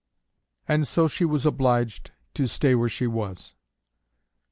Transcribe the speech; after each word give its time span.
And 0.67 0.87
so 0.87 1.07
she 1.07 1.25
was 1.25 1.45
obliged 1.45 2.09
to 2.33 2.47
stay 2.47 2.73
where 2.73 2.89
she 2.89 3.05
was. 3.05 3.53